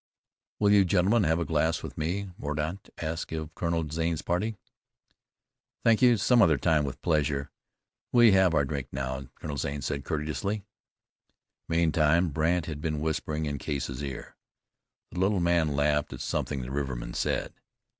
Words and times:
"Will 0.57 0.71
you 0.71 0.83
gentlemen 0.83 1.25
have 1.25 1.37
a 1.37 1.45
glass 1.45 1.83
with 1.83 1.95
me?" 1.95 2.31
Mordaunt 2.35 2.89
asked 2.97 3.31
of 3.33 3.53
Colonel 3.53 3.87
Zane's 3.87 4.23
party. 4.23 4.57
"Thank 5.83 6.01
you, 6.01 6.17
some 6.17 6.41
other 6.41 6.57
time, 6.57 6.85
with 6.85 6.99
pleasure. 7.03 7.51
We 8.11 8.31
have 8.31 8.55
our 8.55 8.65
drink 8.65 8.87
now," 8.91 9.27
Colonel 9.35 9.57
Zane 9.57 9.83
said 9.83 10.03
courteously. 10.03 10.63
Meantime 11.67 12.29
Brandt 12.29 12.65
had 12.65 12.81
been 12.81 12.99
whispering 12.99 13.45
in 13.45 13.59
Case's 13.59 14.01
ear. 14.01 14.35
The 15.11 15.19
little 15.19 15.39
man 15.39 15.75
laughed 15.75 16.13
at 16.13 16.21
something 16.21 16.63
the 16.63 16.71
riverman 16.71 17.13
said. 17.13 17.53